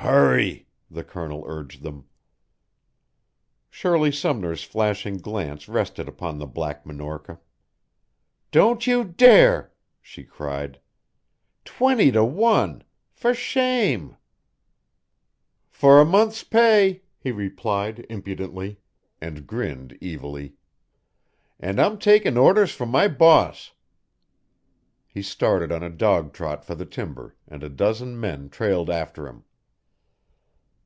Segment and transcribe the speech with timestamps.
[0.00, 2.06] "Hurry," the Colonel urged them.
[3.68, 7.40] Shirley Sumner's flashing glance rested upon the Black Minorca.
[8.52, 10.80] "Don't you dare!" she cried.
[11.64, 12.84] "Twenty to one!
[13.12, 14.16] For shame!"
[15.68, 18.78] "For a month's pay," he replied impudently,
[19.20, 20.54] and grinned evilly.
[21.60, 23.72] "And I'm takin' orders from my boss."
[25.06, 29.26] He started on a dog trot for the timber, and a dozen men trailed after
[29.26, 29.44] him.